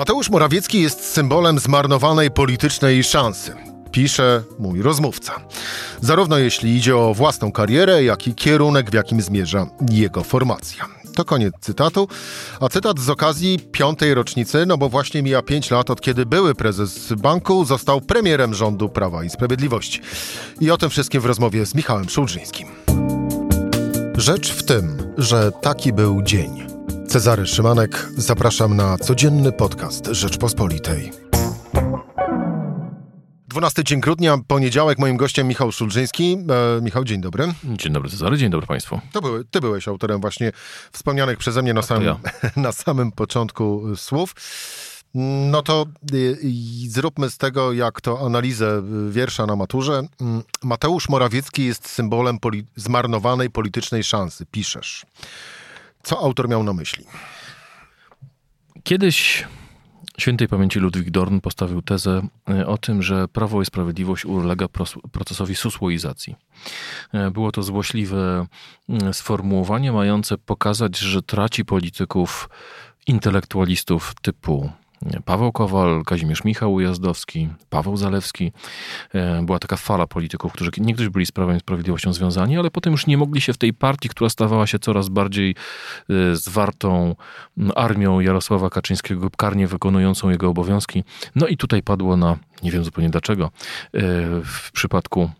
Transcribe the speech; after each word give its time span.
Mateusz 0.00 0.30
Morawiecki 0.30 0.80
jest 0.80 1.12
symbolem 1.12 1.58
zmarnowanej 1.58 2.30
politycznej 2.30 3.04
szansy. 3.04 3.52
Pisze 3.90 4.42
mój 4.58 4.82
rozmówca. 4.82 5.40
Zarówno 6.00 6.38
jeśli 6.38 6.76
idzie 6.76 6.96
o 6.96 7.14
własną 7.14 7.52
karierę, 7.52 8.04
jak 8.04 8.26
i 8.26 8.34
kierunek, 8.34 8.90
w 8.90 8.94
jakim 8.94 9.22
zmierza 9.22 9.66
jego 9.90 10.24
formacja. 10.24 10.84
To 11.14 11.24
koniec 11.24 11.54
cytatu. 11.60 12.08
A 12.60 12.68
cytat 12.68 12.98
z 12.98 13.10
okazji 13.10 13.58
piątej 13.72 14.14
rocznicy, 14.14 14.66
no 14.66 14.78
bo 14.78 14.88
właśnie 14.88 15.22
mija 15.22 15.42
pięć 15.42 15.70
lat 15.70 15.90
od 15.90 16.00
kiedy 16.00 16.26
były 16.26 16.54
prezes 16.54 17.12
banku 17.12 17.64
został 17.64 18.00
premierem 18.00 18.54
rządu 18.54 18.88
Prawa 18.88 19.24
i 19.24 19.30
Sprawiedliwości. 19.30 20.00
I 20.60 20.70
o 20.70 20.76
tym 20.76 20.90
wszystkim 20.90 21.20
w 21.20 21.26
rozmowie 21.26 21.66
z 21.66 21.74
Michałem 21.74 22.08
Szulżyńskim. 22.08 22.68
Rzecz 24.16 24.52
w 24.52 24.62
tym, 24.62 25.12
że 25.18 25.52
taki 25.62 25.92
był 25.92 26.22
dzień. 26.22 26.69
Cezary 27.10 27.46
Szymanek, 27.46 28.08
zapraszam 28.16 28.76
na 28.76 28.98
codzienny 28.98 29.52
podcast 29.52 30.06
Rzeczpospolitej. 30.06 31.12
12 33.48 33.84
dzień 33.84 34.00
grudnia, 34.00 34.38
poniedziałek, 34.46 34.98
moim 34.98 35.16
gościem 35.16 35.48
Michał 35.48 35.72
Szulżyński. 35.72 36.36
E, 36.78 36.80
Michał, 36.82 37.04
dzień 37.04 37.20
dobry. 37.20 37.54
Dzień 37.64 37.92
dobry 37.92 38.10
Cezary, 38.10 38.38
dzień 38.38 38.50
dobry 38.50 38.66
Państwu. 38.66 39.00
To 39.12 39.20
były, 39.20 39.44
ty 39.44 39.60
byłeś 39.60 39.88
autorem 39.88 40.20
właśnie 40.20 40.52
wspomnianych 40.92 41.38
przeze 41.38 41.62
mnie 41.62 41.74
na 41.74 41.82
samym, 41.82 42.04
ja. 42.04 42.16
na 42.56 42.72
samym 42.72 43.12
początku 43.12 43.96
słów. 43.96 44.34
No 45.50 45.62
to 45.62 45.86
y, 46.14 46.38
zróbmy 46.88 47.30
z 47.30 47.38
tego, 47.38 47.72
jak 47.72 48.00
to 48.00 48.26
analizę 48.26 48.82
wiersza 49.10 49.46
na 49.46 49.56
maturze. 49.56 50.02
Mm, 50.20 50.42
Mateusz 50.62 51.08
Morawiecki 51.08 51.64
jest 51.64 51.88
symbolem 51.88 52.38
poli 52.38 52.64
zmarnowanej 52.76 53.50
politycznej 53.50 54.04
szansy, 54.04 54.46
piszesz. 54.46 55.06
Co 56.02 56.18
autor 56.18 56.48
miał 56.48 56.62
na 56.62 56.72
myśli? 56.72 57.04
Kiedyś 58.82 59.46
świętej 60.18 60.48
pamięci 60.48 60.78
Ludwik 60.78 61.10
Dorn 61.10 61.40
postawił 61.40 61.82
tezę 61.82 62.22
e, 62.50 62.66
o 62.66 62.78
tym, 62.78 63.02
że 63.02 63.28
Prawo 63.28 63.62
i 63.62 63.66
Sprawiedliwość 63.66 64.24
ulega 64.24 64.66
procesowi 65.12 65.54
susłoizacji. 65.54 66.36
E, 67.12 67.30
było 67.30 67.52
to 67.52 67.62
złośliwe 67.62 68.46
mm, 68.88 69.14
sformułowanie 69.14 69.92
mające 69.92 70.38
pokazać, 70.38 70.98
że 70.98 71.22
traci 71.22 71.64
polityków 71.64 72.48
intelektualistów 73.06 74.14
typu 74.22 74.70
Paweł 75.24 75.52
Kowal, 75.52 76.04
Kazimierz 76.04 76.44
Michał 76.44 76.72
Ujazdowski, 76.72 77.48
Paweł 77.70 77.96
Zalewski. 77.96 78.52
E, 79.14 79.42
była 79.42 79.58
taka 79.58 79.76
fala 79.76 80.06
polityków, 80.06 80.52
którzy 80.52 80.70
niegdyś 80.78 81.08
byli 81.08 81.26
z 81.26 81.32
Prawem 81.32 81.56
i 81.56 81.60
Sprawiedliwością 81.60 82.12
związani, 82.12 82.58
ale 82.58 82.70
potem 82.70 82.92
już 82.92 83.06
nie 83.06 83.16
mogli 83.16 83.40
się 83.40 83.52
w 83.52 83.58
tej 83.58 83.72
partii, 83.72 84.08
która 84.08 84.30
stawała 84.30 84.66
się 84.66 84.78
coraz 84.78 85.08
bardziej 85.08 85.54
e, 86.10 86.36
zwartą 86.36 87.14
armią 87.76 88.20
Jarosława 88.20 88.70
Kaczyńskiego, 88.70 89.30
karnie 89.36 89.66
wykonującą 89.66 90.30
jego 90.30 90.48
obowiązki. 90.48 91.04
No 91.36 91.46
i 91.46 91.56
tutaj 91.56 91.82
padło 91.82 92.16
na, 92.16 92.36
nie 92.62 92.70
wiem 92.70 92.84
zupełnie 92.84 93.10
dlaczego, 93.10 93.44
e, 93.44 93.50
w 94.44 94.70
przypadku 94.72 95.30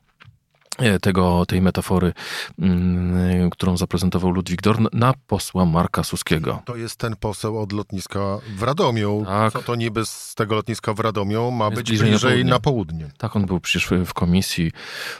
tego, 1.00 1.46
tej 1.46 1.62
metafory, 1.62 2.12
mm, 2.58 3.50
którą 3.50 3.76
zaprezentował 3.76 4.30
Ludwik 4.30 4.62
Dorn, 4.62 4.86
na 4.92 5.14
posła 5.26 5.64
Marka 5.64 6.04
Suskiego. 6.04 6.62
To 6.64 6.76
jest 6.76 6.96
ten 6.96 7.16
poseł 7.16 7.58
od 7.58 7.72
lotniska 7.72 8.20
w 8.56 8.62
Radomiu. 8.62 9.22
Tak. 9.26 9.52
Co 9.52 9.62
to 9.62 9.74
niby 9.74 10.06
z 10.06 10.34
tego 10.34 10.54
lotniska 10.54 10.94
w 10.94 11.00
Radomiu 11.00 11.50
ma 11.50 11.64
jest 11.64 11.76
być 11.76 11.88
bliżej, 11.88 12.10
bliżej 12.10 12.44
na, 12.44 12.60
południe. 12.60 12.98
na, 12.98 13.00
południe. 13.00 13.18
Tak, 13.18 13.36
on 13.36 13.46
był 13.46 13.60
przecież 13.60 13.88
w 14.06 14.14
komisji, 14.14 14.72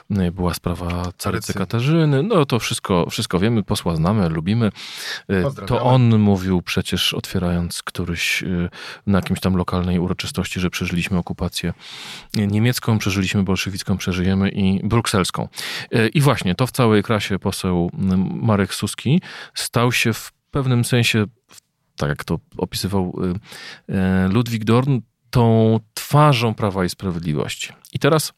e, 0.09 0.31
była 0.31 0.53
sprawa 0.53 1.11
Carycy 1.17 1.53
Katarzyny, 1.53 2.23
no 2.23 2.45
to 2.45 2.59
wszystko, 2.59 3.09
wszystko 3.09 3.39
wiemy, 3.39 3.63
posła 3.63 3.95
znamy, 3.95 4.29
lubimy. 4.29 4.71
E, 5.29 5.65
to 5.67 5.81
on 5.81 6.19
mówił 6.19 6.61
przecież 6.61 7.13
otwierając 7.13 7.83
któryś 7.83 8.43
na 9.07 9.17
jakimś 9.17 9.39
tam 9.39 9.55
lokalnej 9.55 9.99
uroczystości, 9.99 10.59
że 10.59 10.69
przeżyliśmy 10.69 11.17
okupację 11.17 11.73
niemiecką, 12.33 12.97
przeżyliśmy 12.97 13.43
bolszewicką, 13.43 13.97
przeżyjemy 13.97 14.49
i 14.49 14.87
brukselską. 14.87 15.47
E, 15.91 16.07
I 16.07 16.21
właśnie 16.21 16.55
to 16.55 16.67
w 16.67 16.71
całej 16.71 17.03
krasie 17.03 17.39
poseł 17.39 17.91
Marek 18.41 18.73
Suski 18.73 19.21
stał 19.53 19.91
się 19.91 20.13
w 20.13 20.31
pewnym 20.51 20.85
sensie, 20.85 21.25
tak 21.95 22.09
jak 22.09 22.23
to 22.23 22.39
opisywał 22.57 23.13
e, 23.89 23.95
e, 23.95 24.27
Ludwik 24.27 24.63
Dorn, 24.63 24.99
tą 25.29 25.79
twarzą 25.93 26.53
Prawa 26.53 26.85
i 26.85 26.89
Sprawiedliwości. 26.89 27.73
I 27.93 27.99
teraz 27.99 28.33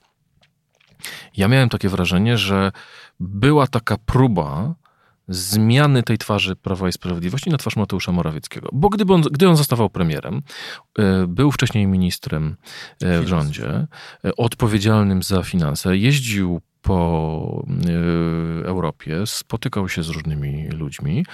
ja 1.38 1.48
miałem 1.48 1.70
takie 1.70 1.90
wrażenie, 1.90 2.38
że 2.38 2.72
była 3.20 3.68
taka 3.68 3.98
próba 3.98 4.76
zmiany 5.28 6.04
tej 6.04 6.18
twarzy 6.18 6.56
Prawa 6.56 6.90
i 6.90 6.92
Sprawiedliwości 6.92 7.50
na 7.50 7.58
twarz 7.58 7.76
Mateusza 7.76 8.12
Morawieckiego. 8.12 8.70
Bo 8.74 8.90
gdyby 8.90 9.14
on, 9.14 9.22
gdy 9.22 9.50
on 9.50 9.56
zostawał 9.56 9.90
premierem, 9.90 10.42
był 11.28 11.52
wcześniej 11.52 11.88
ministrem 11.88 12.56
w 13.02 13.28
rządzie, 13.28 13.88
odpowiedzialnym 14.38 15.24
za 15.24 15.44
finanse, 15.44 15.98
jeździł 15.98 16.62
po 16.84 17.66
y, 18.64 18.68
Europie, 18.68 19.26
spotykał 19.26 19.90
się 19.90 20.04
z 20.04 20.10
różnymi 20.10 20.68
ludźmi 20.70 21.26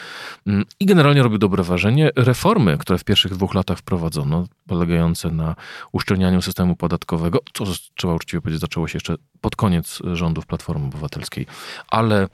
mm, 0.47 0.65
i 0.79 0.85
generalnie 0.85 1.23
robił 1.23 1.37
dobre 1.37 1.63
wrażenie. 1.63 2.11
Reformy, 2.15 2.77
które 2.77 2.99
w 2.99 3.03
pierwszych 3.03 3.31
dwóch 3.31 3.53
latach 3.53 3.77
wprowadzono, 3.77 4.47
polegające 4.67 5.31
na 5.31 5.55
uszczelnianiu 5.91 6.41
systemu 6.41 6.75
podatkowego, 6.75 7.39
co 7.53 7.65
trzeba 7.95 8.13
uczciwie 8.13 8.41
powiedzieć, 8.41 8.61
zaczęło 8.61 8.87
się 8.87 8.95
jeszcze 8.95 9.15
pod 9.41 9.55
koniec 9.55 9.99
rządów 10.13 10.45
Platformy 10.45 10.85
Obywatelskiej, 10.85 11.45
ale 11.87 12.23
y, 12.23 12.27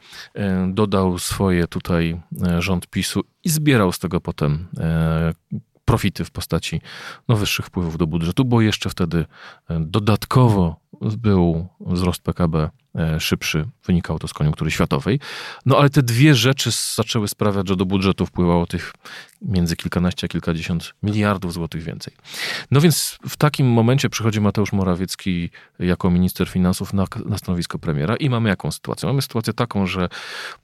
dodał 0.68 1.20
swoje 1.20 1.68
tutaj 1.68 2.22
y, 2.58 2.62
rząd 2.62 2.88
PiSu 2.88 3.22
i 3.44 3.50
zbierał 3.50 3.92
z 3.92 4.00
tego 4.00 4.22
potem 4.22 4.68
profity 5.86 6.26
w 6.26 6.32
postaci 6.32 6.82
no, 7.28 7.36
wyższych 7.36 7.66
wpływów 7.66 7.98
do 7.98 8.08
budżetu, 8.08 8.46
bo 8.46 8.62
jeszcze 8.62 8.90
wtedy 8.90 9.26
dodatkowo 9.70 10.80
był 11.02 11.68
wzrost 11.80 12.22
PKB 12.22 12.70
szybszy. 13.20 13.66
Wynikało 13.86 14.20
to 14.20 14.28
z 14.28 14.34
koniunktury 14.34 14.72
światowej. 14.72 15.20
No 15.66 15.78
ale 15.78 15.90
te 15.90 16.04
dwie 16.04 16.36
rzeczy 16.36 16.70
zaczęły 16.96 17.28
sprawiać, 17.28 17.68
że 17.68 17.76
do 17.76 17.86
budżetu 17.86 18.26
wpływało 18.26 18.68
tych 18.68 18.94
między 19.42 19.76
kilkanaście 19.76 20.26
a 20.26 20.28
kilkadziesiąt 20.28 20.94
miliardów 21.04 21.54
złotych 21.54 21.84
więcej. 21.84 22.14
No 22.72 22.82
więc 22.82 23.18
w 23.28 23.38
takim 23.38 23.68
momencie 23.68 24.10
przychodzi 24.10 24.42
Mateusz 24.42 24.74
Morawiecki 24.74 25.50
jako 25.80 26.10
minister 26.10 26.50
finansów 26.50 26.94
na, 26.94 27.06
na 27.26 27.38
stanowisko 27.38 27.80
premiera 27.80 28.16
i 28.16 28.30
mamy 28.30 28.50
jaką 28.50 28.72
sytuację? 28.72 29.08
Mamy 29.08 29.22
sytuację 29.22 29.54
taką, 29.54 29.88
że 29.88 30.10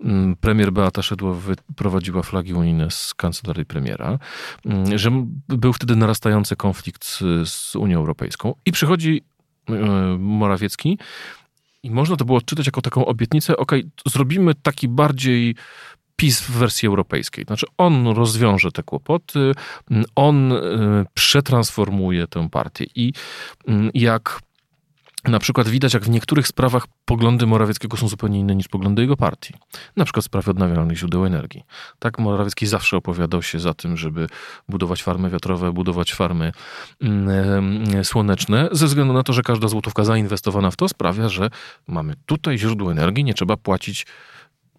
mm, 0.02 0.36
premier 0.36 0.72
Beata 0.72 1.02
Szydło 1.02 1.34
wyprowadziła 1.34 2.22
flagi 2.22 2.54
unijne 2.54 2.92
z 2.92 3.14
kancelarii 3.14 3.66
premiera, 3.66 4.20
mm, 4.66 4.98
że 4.98 5.12
był 5.48 5.74
wtedy 5.74 5.96
narastający 5.96 6.56
konflikt 6.56 7.06
z, 7.06 7.50
z 7.50 7.76
Unią 7.76 7.98
Europejską 7.98 8.56
i 8.66 8.72
przychodzi 8.72 9.22
e, 9.70 9.74
Morawiecki 10.20 10.98
i 11.84 11.92
można 11.92 12.16
to 12.16 12.26
było 12.26 12.38
odczytać 12.38 12.66
jako 12.66 12.82
taką 12.82 13.06
obietnicę, 13.06 13.58
ok, 13.58 13.72
zrobimy 14.08 14.56
taki 14.56 14.88
bardziej 14.88 15.56
PiS 16.16 16.42
w 16.42 16.52
wersji 16.52 16.88
europejskiej. 16.88 17.44
Znaczy 17.46 17.66
on 17.78 18.08
rozwiąże 18.08 18.72
te 18.72 18.84
kłopoty, 18.84 19.52
on 20.16 20.54
e, 20.54 20.58
przetransformuje 21.14 22.28
tę 22.28 22.50
partię 22.50 22.86
i 22.96 23.14
mm, 23.68 23.92
jak 23.94 24.42
na 25.26 25.40
przykład 25.40 25.70
widać, 25.70 25.94
jak 25.94 26.04
w 26.04 26.10
niektórych 26.10 26.48
sprawach 26.48 26.88
poglądy 27.06 27.48
Morawieckiego 27.48 27.98
są 27.98 28.08
zupełnie 28.08 28.40
inne 28.40 28.56
niż 28.56 28.68
poglądy 28.68 29.02
jego 29.02 29.18
partii. 29.18 29.54
Na 29.96 30.06
przykład 30.06 30.24
w 30.24 30.26
sprawie 30.26 30.52
odnawialnych 30.52 30.98
źródeł 30.98 31.26
energii. 31.26 31.64
Tak, 32.00 32.20
Morawiecki 32.20 32.68
zawsze 32.68 32.98
opowiadał 32.98 33.42
się 33.42 33.60
za 33.60 33.74
tym, 33.74 33.98
żeby 33.98 34.28
budować 34.70 35.04
farmy 35.04 35.30
wiatrowe, 35.30 35.72
budować 35.72 36.14
farmy 36.14 36.52
mm, 37.02 38.04
słoneczne, 38.04 38.70
ze 38.72 38.86
względu 38.86 39.14
na 39.14 39.24
to, 39.24 39.34
że 39.34 39.42
każda 39.42 39.68
złotówka 39.68 40.04
zainwestowana 40.04 40.72
w 40.72 40.76
to 40.76 40.88
sprawia, 40.90 41.30
że 41.30 41.50
mamy 41.88 42.14
tutaj 42.26 42.58
źródło 42.58 42.92
energii, 42.92 43.24
nie 43.24 43.34
trzeba 43.34 43.58
płacić 43.58 44.06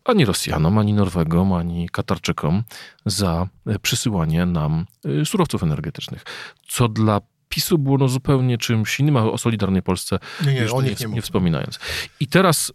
ani 0.05 0.25
Rosjanom, 0.25 0.79
ani 0.79 0.93
Norwegom, 0.93 1.53
ani 1.53 1.89
Katarczykom 1.89 2.63
za 3.07 3.49
przysyłanie 3.83 4.47
nam 4.47 4.87
y, 5.07 5.27
surowców 5.27 5.63
energetycznych. 5.63 6.25
Co 6.69 6.89
dla 6.89 7.21
PiSu 7.53 7.79
było 7.79 7.99
no 7.99 8.09
zupełnie 8.09 8.59
czymś 8.59 9.01
innym, 9.01 9.17
a 9.17 9.25
o 9.25 9.39
Solidarnej 9.39 9.83
Polsce 9.83 10.19
nie, 10.47 10.55
nie, 10.55 10.61
już 10.61 10.73
nie, 10.73 11.07
nie, 11.09 11.15
nie 11.15 11.23
wspominając. 11.23 11.79
I 12.21 12.27
teraz 12.27 12.73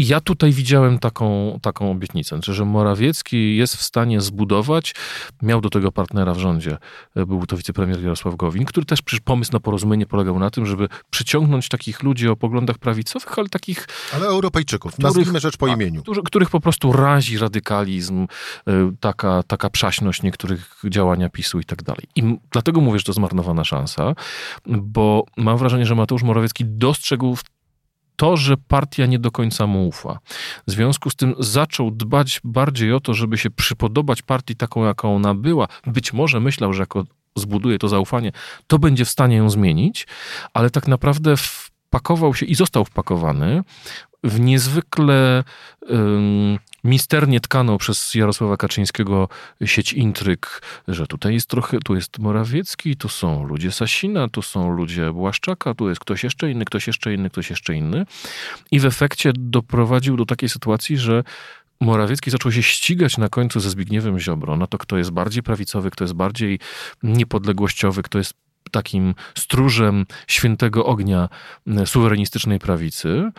y, 0.00 0.06
ja 0.06 0.20
tutaj 0.20 0.52
widziałem 0.52 0.98
taką, 0.98 1.58
taką 1.62 1.90
obietnicę, 1.90 2.36
znaczy, 2.36 2.54
że 2.54 2.64
Morawiecki 2.64 3.56
jest 3.56 3.76
w 3.76 3.82
stanie 3.82 4.20
zbudować, 4.20 4.94
miał 5.42 5.60
do 5.60 5.70
tego 5.70 5.92
partnera 5.92 6.34
w 6.34 6.38
rządzie, 6.38 6.78
y, 7.16 7.26
był 7.26 7.46
to 7.46 7.56
wicepremier 7.56 8.02
Jarosław 8.02 8.36
Gowin, 8.36 8.64
który 8.64 8.86
też 8.86 9.02
przecież 9.02 9.20
pomysł 9.20 9.52
na 9.52 9.60
porozumienie 9.60 10.06
polegał 10.06 10.38
na 10.38 10.50
tym, 10.50 10.66
żeby 10.66 10.88
przyciągnąć 11.10 11.68
takich 11.68 12.02
ludzi 12.02 12.28
o 12.28 12.36
poglądach 12.36 12.78
prawicowych, 12.78 13.38
ale 13.38 13.48
takich... 13.48 13.86
Ale 14.14 14.26
Europejczyków, 14.26 14.92
których, 14.92 15.04
nazwijmy 15.04 15.40
rzecz 15.40 15.56
po 15.56 15.66
tak, 15.66 15.76
imieniu. 15.76 16.02
Których, 16.02 16.24
których 16.24 16.50
po 16.50 16.60
prostu 16.60 16.92
razi 16.92 17.38
radykalizm, 17.38 18.26
y, 18.68 18.72
taka, 19.00 19.42
taka 19.42 19.70
przaśność 19.70 20.22
niektórych 20.22 20.82
działania 20.84 21.28
PiSu 21.28 21.60
i 21.60 21.64
tak 21.64 21.82
dalej. 21.82 22.02
I 22.16 22.38
dlatego 22.50 22.80
mówię, 22.80 22.98
że 22.98 23.04
to 23.04 23.12
zmarnowana 23.12 23.64
szansa, 23.64 24.14
bo 24.66 25.24
mam 25.36 25.58
wrażenie, 25.58 25.86
że 25.86 25.94
Mateusz 25.94 26.22
Morawiecki 26.22 26.64
dostrzegł 26.66 27.36
w 27.36 27.42
to, 28.20 28.36
że 28.36 28.56
partia 28.56 29.06
nie 29.06 29.18
do 29.18 29.30
końca 29.30 29.66
mu 29.66 29.88
ufa. 29.88 30.18
W 30.66 30.70
związku 30.70 31.10
z 31.10 31.16
tym 31.16 31.34
zaczął 31.38 31.90
dbać 31.90 32.40
bardziej 32.44 32.92
o 32.92 33.00
to, 33.00 33.14
żeby 33.14 33.38
się 33.38 33.50
przypodobać 33.50 34.22
partii 34.22 34.56
taką, 34.56 34.84
jaką 34.84 35.16
ona 35.16 35.34
była. 35.34 35.68
Być 35.86 36.12
może 36.12 36.40
myślał, 36.40 36.72
że 36.72 36.82
jako 36.82 37.04
zbuduje 37.36 37.78
to 37.78 37.88
zaufanie, 37.88 38.32
to 38.66 38.78
będzie 38.78 39.04
w 39.04 39.08
stanie 39.08 39.36
ją 39.36 39.50
zmienić, 39.50 40.06
ale 40.54 40.70
tak 40.70 40.88
naprawdę 40.88 41.34
wpakował 41.36 42.34
się 42.34 42.46
i 42.46 42.54
został 42.54 42.84
wpakowany 42.84 43.62
w 44.24 44.40
niezwykle 44.40 45.44
um, 45.80 46.58
misternie 46.84 47.40
tkaną 47.40 47.78
przez 47.78 48.14
Jarosława 48.14 48.56
Kaczyńskiego 48.56 49.28
sieć 49.64 49.92
intryg, 49.92 50.62
że 50.88 51.06
tutaj 51.06 51.34
jest 51.34 51.46
trochę, 51.46 51.78
tu 51.78 51.94
jest 51.94 52.18
Morawiecki, 52.18 52.96
tu 52.96 53.08
są 53.08 53.44
ludzie 53.44 53.72
Sasina, 53.72 54.28
tu 54.28 54.42
są 54.42 54.70
ludzie 54.70 55.12
Błaszczaka, 55.12 55.74
tu 55.74 55.88
jest 55.88 56.00
ktoś 56.00 56.24
jeszcze 56.24 56.50
inny, 56.50 56.64
ktoś 56.64 56.86
jeszcze 56.86 57.14
inny, 57.14 57.30
ktoś 57.30 57.50
jeszcze 57.50 57.74
inny. 57.74 58.06
I 58.70 58.80
w 58.80 58.84
efekcie 58.84 59.32
doprowadził 59.34 60.16
do 60.16 60.26
takiej 60.26 60.48
sytuacji, 60.48 60.98
że 60.98 61.24
Morawiecki 61.80 62.30
zaczął 62.30 62.52
się 62.52 62.62
ścigać 62.62 63.18
na 63.18 63.28
końcu 63.28 63.60
ze 63.60 63.70
Zbigniewem 63.70 64.18
Ziobro 64.18 64.56
na 64.56 64.66
to, 64.66 64.78
kto 64.78 64.98
jest 64.98 65.10
bardziej 65.10 65.42
prawicowy, 65.42 65.90
kto 65.90 66.04
jest 66.04 66.14
bardziej 66.14 66.58
niepodległościowy, 67.02 68.02
kto 68.02 68.18
jest 68.18 68.34
takim 68.70 69.14
stróżem 69.34 70.06
świętego 70.26 70.86
ognia 70.86 71.28
suwerenistycznej 71.84 72.58
prawicy, 72.58 73.30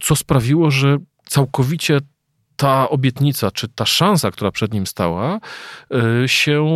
co 0.00 0.16
sprawiło, 0.16 0.70
że 0.70 0.98
całkowicie 1.26 2.00
ta 2.56 2.90
obietnica, 2.90 3.50
czy 3.50 3.68
ta 3.68 3.86
szansa, 3.86 4.30
która 4.30 4.50
przed 4.50 4.72
nim 4.72 4.86
stała, 4.86 5.40
e, 6.24 6.28
się 6.28 6.66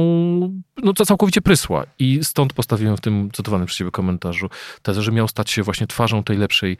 no, 0.83 0.93
całkowicie 0.93 1.41
prysła. 1.41 1.85
I 1.99 2.21
stąd 2.23 2.53
postawiłem 2.53 2.97
w 2.97 3.01
tym 3.01 3.31
cytowanym 3.33 3.67
przez 3.67 3.79
ciebie 3.79 3.91
komentarzu 3.91 4.49
tezę, 4.83 5.03
że 5.03 5.13
miał 5.13 5.29
stać 5.29 5.51
się 5.51 5.63
właśnie 5.63 5.87
twarzą 5.87 6.23
tej 6.23 6.39
lepszej 6.39 6.77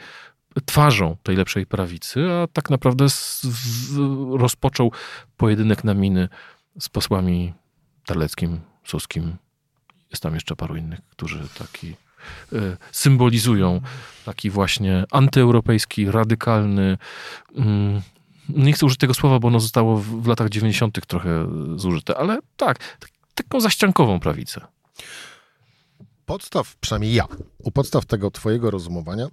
twarzą 0.65 1.17
tej 1.23 1.37
lepszej 1.37 1.67
prawicy, 1.67 2.31
a 2.33 2.47
tak 2.47 2.71
naprawdę 2.71 3.07
rozpoczął 4.31 4.93
pojedynek 5.37 5.85
na 5.85 5.95
miny 5.95 6.29
z 6.79 6.89
posłami 6.89 7.53
Terleckim, 8.07 8.61
Suskim. 8.85 9.37
Jest 10.11 10.23
tam 10.23 10.35
jeszcze 10.35 10.57
paru 10.57 10.77
innych, 10.77 11.01
którzy 11.11 11.49
taki 11.59 11.95
symbolizują 12.93 13.81
taki 14.25 14.51
właśnie 14.51 15.05
antyeuropejski, 15.11 16.11
radykalny, 16.11 16.99
y, 17.59 17.63
nie 18.49 18.73
chcę 18.73 18.87
użyć 18.87 18.99
tego 18.99 19.15
słowa, 19.15 19.39
bo 19.39 19.49
ono 19.49 19.61
zostało 19.61 19.97
w, 19.99 20.27
latach 20.27 20.49
90. 20.49 21.07
trochę 21.07 21.49
zużyte, 21.77 22.19
ale 22.19 22.39
tak, 22.57 22.79
tak, 22.99 23.11
taką 23.35 23.61
zaściankową 23.61 24.21
prawicę. 24.21 24.61
Podstaw, 26.27 26.77
przynajmniej 26.77 27.15
ja, 27.15 27.27
u 27.59 27.71
podstaw 27.71 28.07
tego 28.07 28.31
twojego 28.31 28.71
rozumowania 28.71 29.27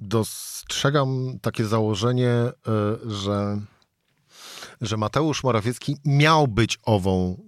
dostrzegam 0.00 1.38
takie 1.42 1.64
założenie, 1.64 2.28
e, 2.28 2.52
że, 3.06 3.60
że 4.80 4.96
Mateusz 4.96 5.44
Morawiecki 5.44 5.96
miał 6.04 6.48
być 6.48 6.78
ową 6.84 7.42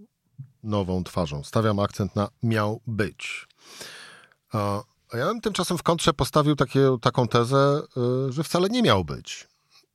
nową 0.63 1.05
twarzą. 1.05 1.45
Stawiam 1.45 1.79
akcent 1.79 2.17
na 2.17 2.29
miał 2.43 2.81
być. 2.87 3.49
A 4.53 4.83
ja 5.15 5.27
bym 5.27 5.41
tymczasem 5.41 5.79
w 5.79 5.83
kontrze 5.83 6.13
postawił 6.15 6.57
takie, 6.57 6.97
taką 7.01 7.29
tezę, 7.29 7.83
e, 8.29 8.33
że 8.33 8.45
wcale 8.45 8.69
nie 8.69 8.83
miał 8.83 9.05
być. 9.05 9.49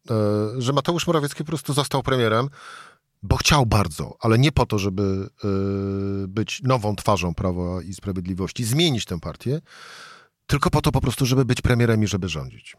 E, 0.10 0.16
że 0.62 0.74
Mateusz 0.74 1.08
Morawiecki 1.08 1.44
po 1.44 1.48
prostu 1.48 1.74
został 1.74 2.04
premierem, 2.04 2.50
bo 3.24 3.38
chciał 3.38 3.66
bardzo, 3.66 4.18
ale 4.20 4.40
nie 4.40 4.52
po 4.52 4.66
to, 4.66 4.80
żeby 4.80 5.30
być 6.28 6.62
nową 6.64 6.96
twarzą 6.96 7.34
Prawa 7.34 7.82
i 7.82 7.94
Sprawiedliwości, 7.94 8.64
zmienić 8.64 9.06
tę 9.06 9.20
partię, 9.20 9.62
tylko 10.48 10.70
po 10.70 10.82
to 10.82 10.92
po 10.92 11.02
prostu, 11.02 11.26
żeby 11.26 11.46
być 11.46 11.62
premierem 11.62 12.04
i 12.04 12.08
żeby 12.08 12.30
rządzić. 12.30 12.76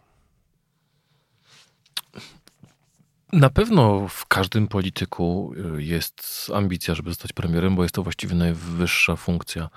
Na 3.34 3.50
pewno 3.50 4.08
w 4.08 4.26
każdym 4.26 4.68
polityku 4.68 5.54
y, 5.76 5.82
jest 5.82 6.50
ambicja, 6.54 6.94
żeby 6.94 7.10
zostać 7.10 7.32
premierem, 7.32 7.76
bo 7.76 7.82
jest 7.82 7.94
to 7.94 8.02
właściwie 8.02 8.34
najwyższa 8.34 9.16
funkcja 9.16 9.68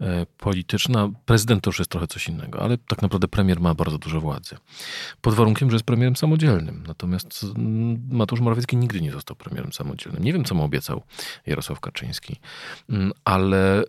y, 0.00 0.04
polityczna. 0.38 1.10
Prezydent 1.24 1.62
to 1.64 1.68
już 1.68 1.78
jest 1.78 1.90
trochę 1.90 2.06
coś 2.06 2.28
innego, 2.28 2.62
ale 2.62 2.78
tak 2.78 3.02
naprawdę 3.02 3.28
premier 3.28 3.60
ma 3.60 3.74
bardzo 3.74 3.98
dużo 3.98 4.20
władzy. 4.20 4.56
Pod 5.20 5.34
warunkiem, 5.34 5.70
że 5.70 5.74
jest 5.74 5.86
premierem 5.86 6.16
samodzielnym. 6.16 6.84
Natomiast 6.86 7.46
mm, 7.56 8.08
Mateusz 8.10 8.40
Morawiecki 8.40 8.76
nigdy 8.76 9.00
nie 9.00 9.12
został 9.12 9.36
premierem 9.36 9.72
samodzielnym. 9.72 10.24
Nie 10.24 10.32
wiem, 10.32 10.44
co 10.44 10.54
mu 10.54 10.64
obiecał 10.64 11.02
Jarosław 11.46 11.80
Kaczyński, 11.80 12.36
mm, 12.88 13.12
ale 13.24 13.82
y, 13.82 13.84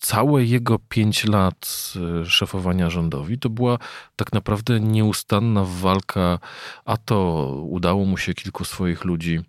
całe 0.00 0.44
jego 0.44 0.78
pięć 0.88 1.24
lat 1.24 1.92
e, 2.20 2.26
szefowania 2.26 2.90
rządowi 2.90 3.38
to 3.38 3.50
była 3.50 3.78
tak 4.16 4.32
naprawdę 4.32 4.80
nieustanna 4.80 5.64
walka, 5.64 6.38
a 6.84 6.96
to 6.96 7.46
udało 7.68 8.04
mu 8.04 8.16
się 8.16 8.34
kilku 8.34 8.64
swoich 8.64 9.04
ludzi 9.04 9.40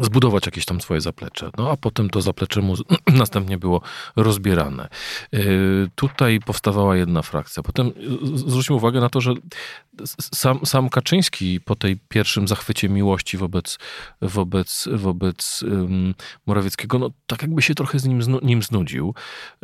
zbudować 0.00 0.46
jakieś 0.46 0.64
tam 0.64 0.80
swoje 0.80 1.00
zaplecze. 1.00 1.50
No 1.58 1.70
a 1.70 1.76
potem 1.76 2.10
to 2.10 2.20
zaplecze 2.20 2.60
mu 2.60 2.74
następnie 3.22 3.58
było 3.58 3.80
rozbierane. 4.16 4.88
Y, 5.34 5.88
tutaj 5.94 6.40
powstawała 6.40 6.96
jedna 6.96 7.22
frakcja. 7.22 7.62
Potem 7.62 7.92
zwróćmy 8.34 8.76
uwagę 8.76 9.00
na 9.00 9.08
to, 9.08 9.20
że 9.20 9.34
sam, 10.34 10.66
sam 10.66 10.88
Kaczyński 10.88 11.60
po 11.60 11.76
tej 11.76 11.96
pierwszym 12.08 12.48
zachwycie 12.48 12.88
miłości 12.88 13.36
wobec, 13.36 13.78
wobec, 14.22 14.88
wobec 14.92 15.62
um, 15.62 16.14
Morawieckiego, 16.46 16.98
no 16.98 17.10
tak 17.26 17.42
jakby 17.42 17.62
się 17.62 17.74
trochę 17.74 17.98
z 17.98 18.04
nim, 18.04 18.22
znu, 18.22 18.38
nim 18.42 18.62
znudził. 18.62 19.14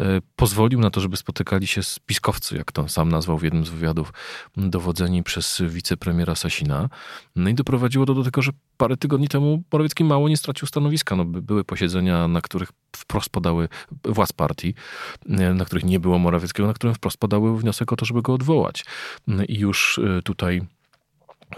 Y, 0.01 0.05
pozwolił 0.37 0.81
na 0.81 0.91
to, 0.91 1.01
żeby 1.01 1.17
spotykali 1.17 1.67
się 1.67 1.83
z 1.83 1.99
piskowcy, 1.99 2.57
jak 2.57 2.73
to 2.73 2.89
sam 2.89 3.09
nazwał 3.09 3.39
w 3.39 3.43
jednym 3.43 3.67
z 3.67 3.71
wywiadów, 3.71 4.13
dowodzeni 4.57 5.23
przez 5.23 5.63
wicepremiera 5.67 6.35
Sasina. 6.35 6.89
No 7.37 7.51
i 7.51 7.55
doprowadziło 7.55 8.07
to 8.07 8.15
do 8.15 8.25
tego, 8.25 8.43
że 8.43 8.53
parę 8.77 8.97
tygodni 8.97 9.29
temu 9.29 9.63
Morawiecki 9.73 10.05
mało 10.05 10.29
nie 10.29 10.37
stracił 10.37 10.69
stanowiska. 10.69 11.17
No, 11.17 11.25
były 11.25 11.65
posiedzenia, 11.65 12.29
na 12.29 12.41
których 12.41 12.73
wprost 12.99 13.31
podały 13.31 13.69
władz 14.05 14.33
partii, 14.33 14.75
na 15.55 15.65
których 15.65 15.85
nie 15.85 16.01
było 16.01 16.19
Morawieckiego, 16.19 16.67
na 16.67 16.75
którym 16.75 16.95
wprost 16.95 17.19
podały 17.19 17.59
wniosek 17.59 17.93
o 17.93 17.97
to, 17.97 18.05
żeby 18.05 18.23
go 18.23 18.35
odwołać. 18.35 18.85
I 19.49 19.59
już 19.59 19.99
e, 19.99 20.23
tutaj 20.23 20.63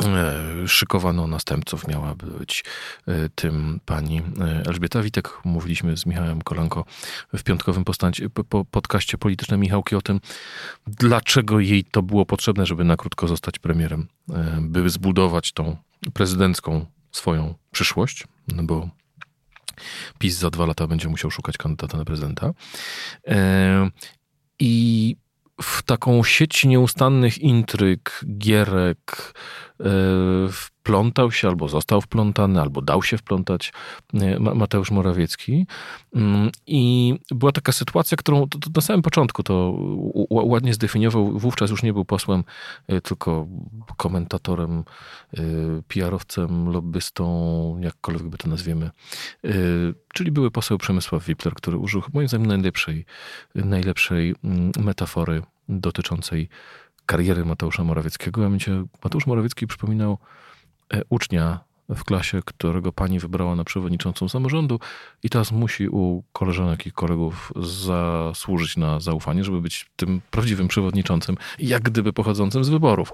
e, 0.05 0.69
szykowano 0.69 1.27
następców. 1.27 1.89
Miała 1.89 2.15
być 2.15 2.65
e, 3.09 3.29
tym 3.29 3.81
pani 3.87 4.23
Elżbieta 4.67 5.03
Witek. 5.03 5.29
Mówiliśmy 5.45 5.97
z 5.97 6.07
Michałem 6.07 6.43
Kolanko 6.43 6.85
w 7.35 7.43
piątkowym 7.43 7.85
postaci, 7.85 8.31
po 8.31 8.65
podcaście 8.65 9.19
politycznym 9.19 9.61
Michałki 9.61 9.97
o 9.97 10.03
tym, 10.03 10.21
dlaczego 10.87 11.61
jej 11.61 11.85
to 11.85 12.03
było 12.03 12.27
potrzebne, 12.27 12.67
żeby 12.67 12.85
na 12.85 12.97
krótko 12.97 13.29
zostać 13.29 13.59
premierem, 13.59 14.09
by 14.61 14.91
zbudować 14.91 15.53
tą 15.53 15.77
prezydencką 16.13 16.87
swoją 17.13 17.55
przyszłość, 17.71 18.25
no 18.49 18.63
bo 18.63 18.89
PiS 20.19 20.35
za 20.35 20.51
dwa 20.51 20.67
lata 20.67 20.87
będzie 20.87 21.09
musiał 21.09 21.31
szukać 21.31 21.57
kandydata 21.57 21.99
na 21.99 22.05
prezydenta. 22.05 22.51
E, 23.27 23.91
I 24.59 25.17
w 25.63 25.83
taką 25.83 26.25
sieć 26.25 26.65
nieustannych 26.65 27.39
intryg, 27.39 28.25
gierek, 28.39 29.35
wplątał 30.91 31.33
się, 31.33 31.49
albo 31.49 31.69
został 31.69 32.01
wplątany, 32.01 32.61
albo 32.61 32.83
dał 32.83 33.03
się 33.03 33.19
wplątać 33.19 33.73
e, 34.15 34.41
Mateusz 34.41 34.91
Morawiecki. 34.91 35.67
Mm, 36.15 36.51
I 36.67 37.15
była 37.31 37.53
taka 37.53 37.73
sytuacja, 37.73 38.17
którą 38.17 38.47
na 38.75 38.83
samym 38.83 39.03
początku 39.03 39.43
to 39.43 39.79
ładnie 40.31 40.75
zdefiniował. 40.75 41.39
Wówczas 41.39 41.71
już 41.71 41.83
nie 41.83 41.93
był 41.93 42.05
posłem, 42.05 42.45
e, 42.89 43.01
tylko 43.01 43.47
komentatorem, 43.97 44.85
e, 45.35 45.43
PR-owcem, 45.89 46.69
lobbystą, 46.69 47.79
jakkolwiek 47.81 48.29
by 48.29 48.39
to 48.39 48.49
nazwiemy. 48.49 48.91
Czyli 50.15 50.31
były 50.31 50.51
poseł 50.51 50.79
Przemysław 50.79 51.25
Wipler, 51.25 51.55
który 51.55 51.79
użył 51.79 52.03
moim 52.13 52.29
zdaniem 52.29 52.47
najlepszej, 52.47 53.05
najlepszej 53.55 54.35
mm, 54.45 54.73
metafory 54.79 55.43
dotyczącej 55.69 56.49
kariery 57.07 57.45
Mateusza 57.45 57.85
Morawieckiego, 57.85 58.41
a 58.41 58.45
mianowicie 58.45 58.85
Mateusz 59.05 59.27
Morawiecki 59.27 59.67
przypominał 59.67 60.19
ucznia 61.11 61.70
w 61.97 62.05
klasie, 62.05 62.41
którego 62.45 62.93
pani 62.93 63.19
wybrała 63.19 63.55
na 63.57 63.65
przewodniczącą 63.65 64.29
samorządu 64.29 64.81
i 65.23 65.31
teraz 65.31 65.53
musi 65.53 65.89
u 65.89 66.23
koleżanek 66.33 66.87
i 66.87 66.93
kolegów 66.93 67.53
zasłużyć 67.57 68.77
na 68.77 69.01
zaufanie, 69.01 69.45
żeby 69.45 69.61
być 69.61 69.87
tym 69.97 70.21
prawdziwym 70.31 70.69
przewodniczącym, 70.69 71.37
jak 71.59 71.83
gdyby 71.83 72.13
pochodzącym 72.13 72.65
z 72.65 72.69
wyborów. 72.69 73.13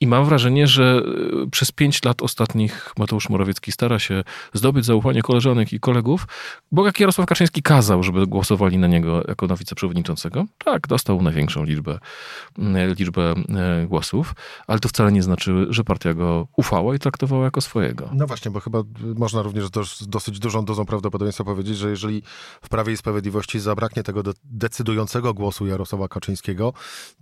I 0.00 0.06
mam 0.06 0.24
wrażenie, 0.24 0.66
że 0.66 1.02
e, 1.44 1.50
przez 1.50 1.72
pięć 1.72 2.04
lat 2.04 2.22
ostatnich 2.22 2.92
Mateusz 2.98 3.28
Morawiecki 3.28 3.72
stara 3.72 3.98
się 3.98 4.24
zdobyć 4.52 4.84
zaufanie 4.84 5.22
koleżanek 5.22 5.72
i 5.72 5.80
kolegów, 5.80 6.26
bo 6.72 6.86
jak 6.86 7.00
Jarosław 7.00 7.26
Kaczyński 7.26 7.62
kazał, 7.62 8.02
żeby 8.02 8.26
głosowali 8.26 8.78
na 8.78 8.86
niego 8.86 9.24
jako 9.28 9.46
na 9.46 9.56
wiceprzewodniczącego, 9.56 10.44
tak, 10.64 10.86
dostał 10.88 11.22
największą 11.22 11.64
liczbę, 11.64 11.98
liczbę 12.98 13.22
e, 13.32 13.86
głosów, 13.86 14.34
ale 14.66 14.78
to 14.78 14.88
wcale 14.88 15.12
nie 15.12 15.22
znaczy, 15.22 15.66
że 15.70 15.84
partia 15.84 16.14
go 16.14 16.48
ufała 16.56 16.94
i 16.94 16.98
traktowała 16.98 17.44
jako 17.44 17.60
swoje 17.60 17.73
swojego. 17.74 18.10
No 18.12 18.26
właśnie, 18.26 18.50
bo 18.50 18.60
chyba 18.60 18.82
można 19.16 19.42
również 19.42 19.64
z 19.66 20.08
dosyć 20.08 20.38
dużą 20.38 20.64
dozą 20.64 20.86
prawdopodobieństwa 20.86 21.44
powiedzieć, 21.44 21.76
że 21.76 21.90
jeżeli 21.90 22.22
w 22.62 22.68
Prawie 22.68 22.92
i 22.92 22.96
Sprawiedliwości 22.96 23.60
zabraknie 23.60 24.02
tego 24.02 24.22
decydującego 24.44 25.34
głosu 25.34 25.66
Jarosława 25.66 26.08
Kaczyńskiego, 26.08 26.72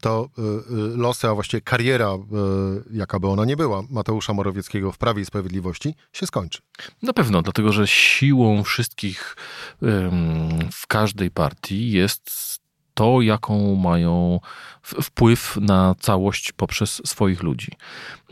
to 0.01 0.29
y, 0.39 0.43
y, 0.43 0.97
losy, 0.97 1.29
a 1.29 1.35
właściwie 1.35 1.61
kariera, 1.61 2.15
y, 2.15 2.19
jaka 2.93 3.21
by 3.21 3.29
ona 3.29 3.45
nie 3.45 3.57
była, 3.57 3.83
Mateusza 3.91 4.33
Morawieckiego 4.33 4.93
w 4.93 4.99
Prawie 4.99 5.23
i 5.23 5.25
Sprawiedliwości 5.25 5.95
się 6.13 6.27
skończy. 6.27 6.63
Na 7.03 7.13
pewno, 7.13 7.43
dlatego 7.43 7.73
że 7.73 7.87
siłą 7.87 8.63
wszystkich 8.63 9.37
w 10.73 10.87
każdej 10.87 11.31
partii 11.31 11.93
jest 11.93 12.62
to, 12.95 13.21
jaką 13.21 13.77
mają 13.77 14.41
wpływ 14.83 15.57
na 15.61 15.95
całość 16.01 16.53
poprzez 16.53 17.03
swoich 17.05 17.43
ludzi. 17.43 17.73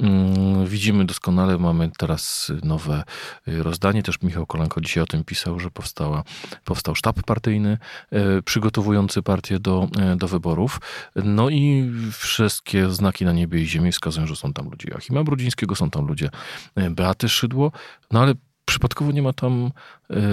Mm, 0.00 0.67
widzimy 0.67 1.05
doskonale, 1.05 1.59
mamy 1.59 1.90
teraz 1.99 2.52
nowe 2.64 3.05
y, 3.49 3.62
rozdanie, 3.62 4.02
też 4.02 4.23
Michał 4.23 4.47
Kolanko 4.47 4.81
dzisiaj 4.81 5.02
o 5.02 5.07
tym 5.07 5.25
pisał, 5.25 5.61
że 5.61 5.71
powstała, 5.71 6.23
powstał 6.64 6.95
sztab 6.95 7.23
partyjny 7.23 7.79
y, 8.38 8.43
przygotowujący 8.43 9.23
partię 9.23 9.59
do, 9.59 9.88
y, 10.12 10.17
do 10.17 10.29
wyborów. 10.29 10.81
No 11.17 11.50
i 11.50 11.93
wszystkie 12.12 12.90
znaki 12.90 13.25
na 13.25 13.33
niebie 13.33 13.61
i 13.62 13.67
ziemi 13.67 13.93
wskazują, 13.93 14.26
że 14.26 14.37
są 14.37 14.52
tam 14.52 14.71
ludzie 14.71 14.88
Joachima 14.90 15.25
Brudzińskiego, 15.25 15.75
są 15.75 15.90
tam 15.90 16.07
ludzie 16.07 16.31
Beaty 16.90 17.29
Szydło, 17.29 17.73
no 18.11 18.21
ale 18.21 18.35
przypadkowo 18.64 19.12
nie 19.12 19.23
ma 19.23 19.33
tam 19.33 19.71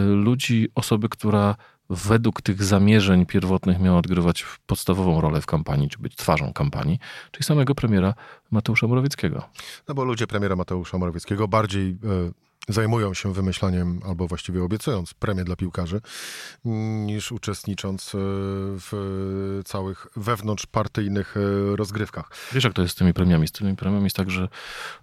ludzi, 0.08 0.70
osoby, 0.76 1.10
która 1.10 1.56
według 1.90 2.42
tych 2.42 2.64
zamierzeń 2.64 3.26
pierwotnych 3.26 3.80
miała 3.80 3.98
odgrywać 3.98 4.46
podstawową 4.66 5.22
rolę 5.22 5.42
w 5.42 5.46
kampanii, 5.46 5.90
czy 5.90 5.98
być 6.00 6.16
twarzą 6.16 6.54
kampanii, 6.54 7.00
czyli 7.32 7.46
samego 7.46 7.76
premiera 7.76 8.14
Mateusza 8.52 8.88
Morawieckiego. 8.88 9.44
No 9.88 9.96
bo 9.96 10.04
ludzie 10.04 10.28
premiera 10.28 10.56
Mateusza 10.56 10.98
Morawieckiego 10.98 11.48
bardziej 11.48 11.90
e, 11.90 12.32
zajmują 12.68 13.14
się 13.14 13.34
wymyślaniem, 13.34 14.00
albo 14.06 14.28
właściwie 14.28 14.64
obiecując 14.64 15.14
premię 15.14 15.44
dla 15.44 15.56
piłkarzy, 15.56 16.02
niż 17.06 17.32
uczestnicząc 17.32 18.16
e, 18.16 18.18
w 18.80 19.62
całych 19.66 20.08
wewnątrzpartyjnych 20.16 21.36
e, 21.38 21.76
rozgrywkach. 21.76 22.30
Wiesz, 22.54 22.64
jak 22.64 22.74
to 22.74 22.82
jest 22.82 22.94
z 22.94 22.98
tymi 22.98 23.14
premiami? 23.14 23.48
Z 23.48 23.52
tymi 23.52 23.76
premiami 23.76 24.04
jest 24.04 24.16
tak, 24.16 24.32
że 24.32 24.48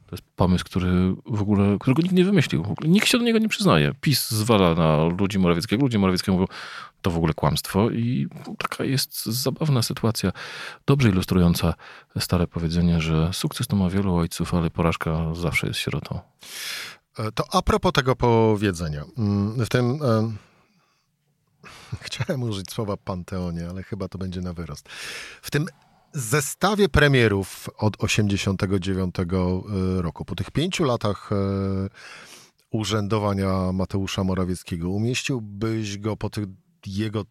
to 0.07 0.17
jest 0.17 0.25
pomysł, 0.37 0.65
który 0.65 1.15
w 1.27 1.43
ogóle, 1.43 1.77
którego 1.81 2.03
nikt 2.03 2.15
nie 2.15 2.25
wymyślił. 2.25 2.75
Nikt 2.85 3.09
się 3.09 3.19
do 3.19 3.25
niego 3.25 3.39
nie 3.39 3.49
przyznaje. 3.49 3.93
PiS 4.01 4.31
zwala 4.31 4.75
na 4.75 5.05
ludzi 5.05 5.39
Morawieckiego, 5.39 5.83
ludzie 5.83 5.99
Morawieckiego 5.99 6.33
mówią, 6.33 6.47
to 7.03 7.11
w 7.11 7.17
ogóle 7.17 7.35
kłamstwo 7.35 7.91
i 7.91 8.29
taka 8.59 8.85
jest 8.85 9.27
zabawna 9.27 9.83
sytuacja, 9.83 10.33
dobrze 10.87 11.09
ilustrująca 11.09 11.75
stare 12.19 12.47
powiedzenie, 12.47 13.01
że 13.01 13.33
sukces 13.33 13.67
to 13.67 13.77
ma 13.77 13.91
wielu 13.91 14.15
ojców, 14.15 14.55
ale 14.55 14.71
porażka 14.71 15.35
zawsze 15.35 15.67
jest 15.67 15.81
sierotą. 15.81 16.21
E, 17.19 17.33
to 17.33 17.45
a 17.55 17.63
propos 17.63 17.93
tego 17.93 18.17
powiedzenia. 18.17 19.05
Mm, 19.19 19.65
w 19.65 19.69
tym. 19.69 19.99
E, 20.03 20.33
chciałem 22.07 22.43
użyć 22.43 22.73
słowa 22.73 22.97
panteonie, 22.97 23.69
ale 23.69 23.83
chyba 23.83 24.09
to 24.09 24.19
będzie 24.19 24.41
na 24.41 24.53
wyrost. 24.53 24.89
W 25.43 25.51
tym 25.51 25.67
zestawie 26.13 26.89
premierów 26.89 27.69
od 27.79 28.05
89 28.05 29.15
e, 29.19 29.25
roku, 30.03 30.25
po 30.25 30.35
tych 30.35 30.51
pięciu 30.51 30.85
latach 30.85 31.31
urzędowania 32.71 33.73
Mateusza 33.73 34.25
Morawieckiego, 34.25 34.91
umieściłbyś 34.91 35.99
go 35.99 36.17
po 36.17 36.31
tych 36.31 36.45
jego 36.87 37.25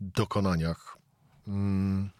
dokonaniach 0.00 0.98
mm, 1.48 2.10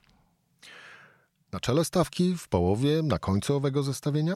na 1.52 1.60
czele 1.60 1.84
stawki, 1.84 2.36
w 2.36 2.48
połowie, 2.48 3.02
na 3.02 3.18
końcu 3.18 3.56
owego 3.56 3.82
zestawienia? 3.82 4.34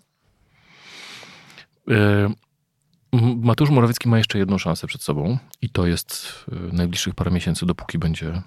Mateusz 3.42 3.70
Morawiecki 3.70 4.08
ma 4.08 4.18
jeszcze 4.18 4.38
jedną 4.38 4.58
szansę 4.58 4.86
przed 4.86 5.02
sobą 5.02 5.38
i 5.62 5.70
to 5.70 5.86
jest 5.86 6.44
y, 6.70 6.72
najbliższych 6.72 7.14
parę 7.14 7.30
miesięcy, 7.30 7.66
dopóki 7.66 7.98
będzie 7.98 8.42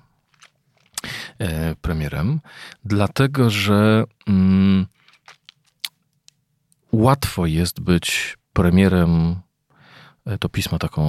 e, 1.39 1.75
premierem, 1.75 2.39
dlatego 2.85 3.49
że 3.49 4.03
mm, 4.27 4.85
łatwo 6.91 7.45
jest 7.45 7.79
być 7.79 8.37
premierem 8.53 9.35
E, 9.35 9.44
to 10.39 10.49
pisma 10.49 10.79
taką 10.79 11.03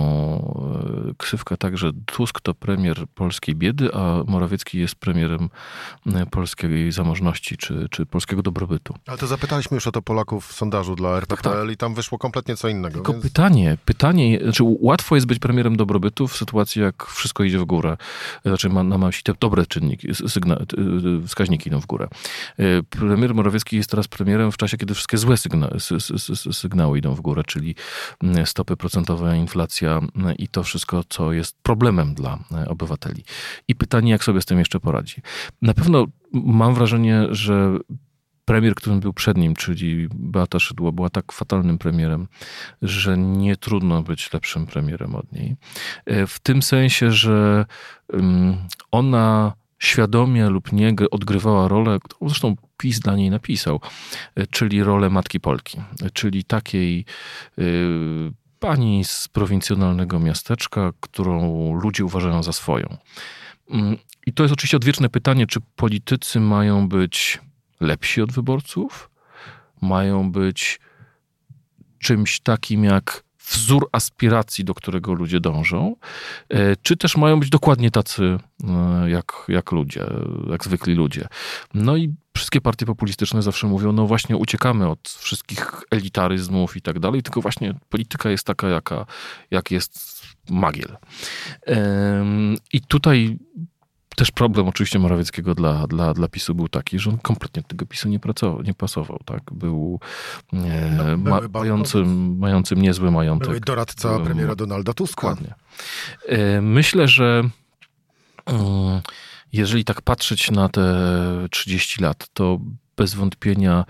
e, 1.11 1.15
ksywkę 1.19 1.57
tak, 1.57 1.79
że 1.79 1.93
Tusk 2.07 2.41
to 2.41 2.55
premier 2.55 3.07
polskiej 3.15 3.55
biedy, 3.55 3.95
a 3.95 4.23
Morawiecki 4.27 4.79
jest 4.79 4.95
premierem 4.95 5.49
e, 6.07 6.27
polskiej 6.27 6.93
zamożności 6.93 7.57
czy, 7.57 7.89
czy 7.91 8.07
polskiego 8.07 8.43
dobrobytu. 8.43 8.95
Ale 9.07 9.19
to 9.19 9.27
zapytaliśmy 9.27 9.75
już 9.75 9.87
o 9.87 9.93
to 9.93 10.03
Polaków 10.03 10.47
w 10.47 10.53
sondażu 10.53 10.97
dla 10.97 11.17
RPPL 11.17 11.43
tak, 11.43 11.63
tak. 11.63 11.71
i 11.71 11.77
tam 11.77 11.95
wyszło 11.95 12.19
kompletnie 12.19 12.57
co 12.57 12.69
innego. 12.69 12.95
Tylko 12.95 13.13
więc... 13.13 13.25
pytanie, 13.25 13.79
pytanie, 13.85 14.39
znaczy 14.43 14.63
łatwo 14.65 15.15
jest 15.15 15.27
być 15.27 15.39
premierem 15.39 15.77
dobrobytu 15.77 16.29
w 16.29 16.37
sytuacji, 16.37 16.83
jak 16.83 17.07
wszystko 17.07 17.45
idzie 17.45 17.59
w 17.59 17.65
górę. 17.65 17.97
Znaczy 18.45 18.69
ma 18.69 18.83
na 18.83 18.99
myśli 18.99 19.23
te 19.23 19.33
dobre 19.41 19.67
czynniki, 19.67 20.15
sygna, 20.15 20.57
wskaźniki 21.27 21.69
idą 21.69 21.81
w 21.81 21.87
górę. 21.87 22.09
Premier 22.91 23.35
Morawiecki 23.35 23.77
jest 23.77 23.91
teraz 23.91 24.09
premierem 24.09 24.53
w 24.53 24.57
czasie, 24.57 24.77
kiedy 24.77 24.95
wszystkie 24.95 25.19
złe 25.19 25.37
sygna, 25.37 25.71
sygnały 26.53 26.99
idą 26.99 27.15
w 27.15 27.21
górę, 27.21 27.43
czyli 27.47 27.75
stopy 28.45 28.77
procentowe 28.77 29.06
inflacja 29.37 30.01
e, 30.27 30.35
i 30.35 30.49
to 30.49 30.63
wszystko, 30.63 31.05
co 31.09 31.33
jest 31.33 31.57
problemem 31.63 32.15
dla 32.15 32.39
e, 32.53 32.69
obywateli. 32.69 33.25
I 33.69 33.75
pytanie, 33.75 34.11
jak 34.11 34.25
sobie 34.25 34.41
z 34.41 34.45
tym 34.45 34.59
jeszcze 34.59 34.81
poradzi. 34.81 35.23
Na 35.63 35.75
pewno 35.75 36.07
mam 36.33 36.75
wrażenie, 36.75 37.27
że 37.31 37.79
premier, 38.45 38.75
którym 38.75 39.01
był 39.01 39.13
przed 39.13 39.37
nim, 39.37 39.55
czyli 39.55 40.09
Beata 40.15 40.59
Szydło, 40.59 40.93
była 40.93 41.11
tak 41.11 41.33
fatalnym 41.33 41.79
premierem, 41.79 42.29
że 42.83 43.19
nie 43.19 43.57
trudno 43.57 44.03
być 44.03 44.33
lepszym 44.33 44.67
premierem 44.67 45.15
od 45.15 45.33
niej. 45.33 45.57
E, 46.07 46.27
w 46.27 46.39
tym 46.39 46.63
sensie, 46.63 47.13
że 47.13 47.67
ona 48.91 49.53
świadomie 49.79 50.49
lub 50.49 50.73
nie 50.73 50.95
odgrywała 51.11 51.69
rolę, 51.69 51.99
którą 52.05 52.29
zresztą 52.29 52.57
PiS 52.77 53.01
dla 53.01 53.17
niej 53.17 53.31
napisał, 53.31 53.81
czyli 54.51 54.83
rolę 54.83 55.11
matki 55.11 55.41
Polki, 55.41 55.81
czyli 56.13 56.45
takiej 56.45 57.05
pani 58.67 59.05
z 59.05 59.29
prowincjonalnego 59.29 60.21
miasteczka, 60.21 60.93
którą 61.01 61.75
ludzie 61.75 62.05
uważają 62.05 62.43
za 62.43 62.53
swoją. 62.53 62.97
Mm, 63.71 63.97
I 64.27 64.33
to 64.33 64.43
jest 64.43 64.53
oczywiście 64.53 64.77
odwieczne 64.77 65.09
pytanie, 65.09 65.47
czy 65.47 65.61
politycy 65.77 66.41
mają 66.41 66.89
być 66.89 67.41
lepsi 67.81 68.23
od 68.23 68.33
wyborców? 68.33 69.11
Mają 69.81 70.33
być 70.33 70.81
czymś 71.99 72.41
takim 72.41 72.85
jak 72.85 73.23
wzór 73.47 73.89
aspiracji, 73.93 74.65
do 74.65 74.75
którego 74.75 75.13
ludzie 75.13 75.41
dążą, 75.41 75.97
e, 76.49 76.77
czy 76.77 76.97
też 76.97 77.17
mają 77.17 77.41
być 77.41 77.51
dokładnie 77.51 77.91
tacy 77.91 78.39
e, 78.69 79.11
jak, 79.11 79.33
jak 79.49 79.73
ludzie, 79.73 80.07
jak 80.51 80.65
zwykli 80.65 80.95
ludzie. 80.95 81.29
No 81.75 81.97
i 81.97 82.15
wszystkie 82.37 82.61
partie 82.61 82.87
populistyczne 82.87 83.43
zawsze 83.43 83.67
mówią, 83.67 83.93
no 83.93 84.07
właśnie 84.07 84.37
uciekamy 84.37 84.89
od 84.89 85.09
wszystkich 85.09 85.73
elitaryzmów 85.91 86.77
i 86.77 86.83
tak 86.83 86.99
dalej, 86.99 87.23
tylko 87.23 87.41
właśnie 87.41 87.75
polityka 87.89 88.31
jest 88.31 88.47
taka, 88.47 88.69
jaka, 88.69 89.07
jak 89.51 89.71
jest 89.71 90.23
magiel. 90.51 90.97
I 92.73 92.81
tutaj 92.81 93.39
też 94.17 94.31
problem 94.31 94.69
oczywiście 94.69 94.99
Morawieckiego 94.99 95.55
dla, 95.55 95.87
dla, 95.87 96.15
dla 96.15 96.29
PiSu 96.29 96.55
był 96.55 96.69
taki, 96.69 96.99
że 96.99 97.11
on 97.11 97.19
kompletnie 97.19 97.63
tego 97.63 97.87
PiSu 97.87 98.09
nie, 98.09 98.21
pracował, 98.21 98.63
nie 98.63 98.75
pasował. 98.75 99.21
Tak? 99.25 99.43
Był 99.53 100.01
e, 100.53 100.91
no, 100.97 101.17
ma, 101.17 101.41
mającym, 101.53 102.39
mającym 102.39 102.83
niezły 102.83 103.11
majątek. 103.11 103.49
Były 103.49 103.61
doradca 103.61 104.19
premiera 104.19 104.55
Donalda 104.55 104.95
Tuska. 104.95 105.21
Dokładnie. 105.21 105.55
E, 106.29 106.61
myślę, 106.61 107.09
że 107.09 107.43
e, 108.51 109.03
jeżeli 109.53 109.85
tak 109.85 110.03
patrzeć 110.03 110.51
na 110.51 110.69
te 110.69 111.07
30 111.51 112.03
lat, 112.03 112.29
to 112.33 112.61
bez 112.97 113.15
wątpienia 113.15 113.85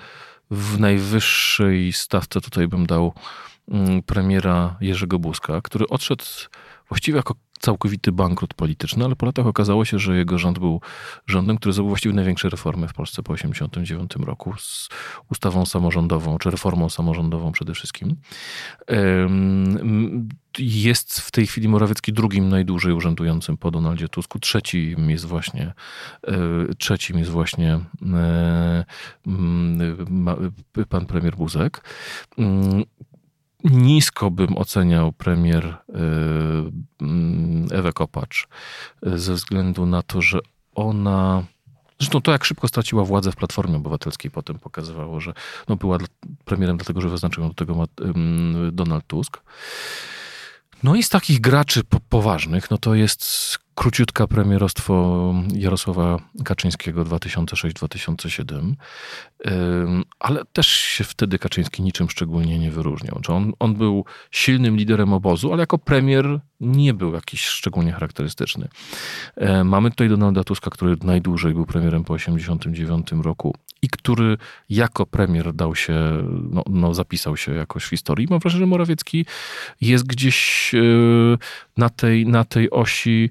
w 0.50 0.80
najwyższej 0.80 1.92
stawce 1.92 2.40
tutaj 2.40 2.68
bym 2.68 2.86
dał 2.86 3.12
mm, 3.68 4.02
premiera 4.02 4.76
Jerzego 4.80 5.18
Buzka, 5.18 5.60
który 5.60 5.88
odszedł 5.88 6.24
właściwie 6.88 7.16
jako 7.16 7.34
całkowity 7.60 8.12
bankrut 8.12 8.54
polityczny, 8.54 9.04
ale 9.04 9.16
po 9.16 9.26
latach 9.26 9.46
okazało 9.46 9.84
się, 9.84 9.98
że 9.98 10.16
jego 10.16 10.38
rząd 10.38 10.58
był 10.58 10.80
rządem, 11.26 11.58
który 11.58 11.72
zrobił 11.72 11.88
właściwie 11.88 12.14
największe 12.14 12.48
reformy 12.48 12.88
w 12.88 12.92
Polsce 12.92 13.22
po 13.22 13.34
1989 13.34 14.26
roku 14.26 14.54
z 14.58 14.88
ustawą 15.30 15.66
samorządową, 15.66 16.38
czy 16.38 16.50
reformą 16.50 16.88
samorządową 16.88 17.52
przede 17.52 17.74
wszystkim. 17.74 18.16
Jest 20.58 21.20
w 21.20 21.30
tej 21.30 21.46
chwili 21.46 21.68
Morawiecki 21.68 22.12
drugim 22.12 22.48
najdłużej 22.48 22.92
urzędującym 22.92 23.56
po 23.56 23.70
Donaldzie 23.70 24.08
Tusku. 24.08 24.38
Trzecim 24.38 25.10
jest 25.10 25.24
właśnie, 25.24 25.72
e, 26.28 26.34
trzecim 26.78 27.18
jest 27.18 27.30
właśnie 27.30 27.80
e, 28.12 28.84
pan 30.88 31.06
premier 31.06 31.36
Buzek 31.36 31.84
nisko 33.70 34.30
bym 34.30 34.56
oceniał 34.56 35.12
premier 35.12 35.64
y, 35.64 35.92
mm, 37.00 37.68
Ewę 37.72 37.92
Kopacz 37.92 38.48
y, 39.06 39.18
ze 39.18 39.34
względu 39.34 39.86
na 39.86 40.02
to, 40.02 40.22
że 40.22 40.38
ona 40.74 41.44
Zresztą 42.00 42.20
to, 42.20 42.32
jak 42.32 42.44
szybko 42.44 42.68
straciła 42.68 43.04
władzę 43.04 43.32
w 43.32 43.36
Platformie 43.36 43.76
Obywatelskiej, 43.76 44.30
potem 44.30 44.58
pokazywało, 44.58 45.20
że 45.20 45.32
no, 45.68 45.76
była 45.76 45.98
premierem 46.44 46.76
dlatego, 46.76 47.00
że 47.00 47.08
wyznaczył 47.08 47.42
ją 47.42 47.48
do 47.48 47.54
tego 47.54 47.84
Donald 48.72 49.06
Tusk. 49.06 49.42
No 50.82 50.96
i 50.96 51.02
z 51.02 51.08
takich 51.08 51.40
graczy 51.40 51.84
po 51.84 52.00
poważnych, 52.00 52.70
no 52.70 52.78
to 52.78 52.94
jest 52.94 53.58
króciutka 53.76 54.26
premierostwo 54.26 55.34
Jarosława 55.54 56.18
Kaczyńskiego 56.44 57.04
2006-2007, 57.04 58.72
ale 60.18 60.44
też 60.52 60.66
się 60.66 61.04
wtedy 61.04 61.38
Kaczyński 61.38 61.82
niczym 61.82 62.10
szczególnie 62.10 62.58
nie 62.58 62.70
wyróżniał. 62.70 63.20
On, 63.28 63.52
on 63.58 63.74
był 63.74 64.04
silnym 64.30 64.76
liderem 64.76 65.12
obozu, 65.12 65.52
ale 65.52 65.62
jako 65.62 65.78
premier 65.78 66.40
nie 66.60 66.94
był 66.94 67.14
jakiś 67.14 67.44
szczególnie 67.44 67.92
charakterystyczny. 67.92 68.68
Mamy 69.64 69.90
tutaj 69.90 70.08
Donalda 70.08 70.44
Tuska, 70.44 70.70
który 70.70 70.96
najdłużej 71.02 71.54
był 71.54 71.66
premierem 71.66 72.04
po 72.04 72.16
1989 72.16 73.24
roku 73.24 73.54
i 73.82 73.88
który 73.88 74.38
jako 74.68 75.06
premier 75.06 75.52
dał 75.52 75.74
się, 75.74 75.94
no, 76.50 76.62
no, 76.70 76.94
zapisał 76.94 77.36
się 77.36 77.54
jakoś 77.54 77.84
w 77.84 77.88
historii. 77.88 78.26
Mam 78.30 78.38
wrażenie, 78.38 78.60
że 78.60 78.66
Morawiecki 78.66 79.26
jest 79.80 80.06
gdzieś 80.06 80.70
e, 80.74 80.78
na 81.76 81.88
tej, 81.88 82.26
na 82.26 82.44
tej 82.44 82.70
osi 82.70 83.30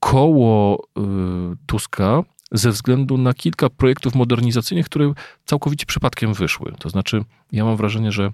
koło 0.00 0.86
e, 0.96 1.00
Tuska 1.66 2.22
ze 2.52 2.70
względu 2.70 3.18
na 3.18 3.34
kilka 3.34 3.70
projektów 3.70 4.14
modernizacyjnych, 4.14 4.86
które 4.86 5.12
całkowicie 5.44 5.86
przypadkiem 5.86 6.34
wyszły. 6.34 6.72
To 6.78 6.90
znaczy, 6.90 7.24
ja 7.52 7.64
mam 7.64 7.76
wrażenie, 7.76 8.12
że 8.12 8.32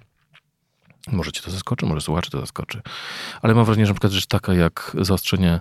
może 1.11 1.31
cię 1.31 1.41
to 1.41 1.51
zaskoczy, 1.51 1.85
może 1.85 2.01
słuchaczy 2.01 2.31
to 2.31 2.39
zaskoczy, 2.39 2.81
ale 3.41 3.53
mam 3.53 3.65
wrażenie, 3.65 3.85
że 3.85 3.89
na 3.89 3.95
przykład 3.95 4.13
rzecz 4.13 4.25
taka 4.25 4.53
jak 4.53 4.97
zaostrzenie 4.99 5.59